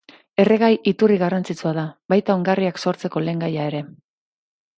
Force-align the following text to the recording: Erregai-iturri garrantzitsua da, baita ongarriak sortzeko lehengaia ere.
Erregai-iturri 0.43 1.17
garrantzitsua 1.23 1.73
da, 1.79 1.83
baita 2.15 2.39
ongarriak 2.39 2.81
sortzeko 2.85 3.25
lehengaia 3.27 3.69
ere. 3.73 3.85